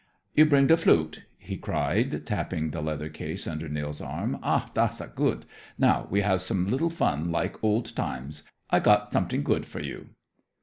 "You 0.33 0.47
bring 0.47 0.65
de 0.65 0.77
flute," 0.77 1.25
he 1.37 1.57
cried, 1.57 2.25
tapping 2.25 2.71
the 2.71 2.81
leather 2.81 3.07
case 3.07 3.45
under 3.45 3.69
Nils' 3.69 4.01
arm. 4.01 4.39
"Ah, 4.41 4.67
das 4.73 4.99
a 4.99 5.05
good! 5.05 5.45
Now 5.77 6.07
we 6.09 6.21
have 6.21 6.41
some 6.41 6.65
liddle 6.65 6.89
fun 6.89 7.31
like 7.31 7.63
old 7.63 7.95
times. 7.95 8.43
I 8.71 8.79
got 8.79 9.11
somet'ing 9.11 9.43
good 9.43 9.67
for 9.67 9.79
you." 9.79 10.09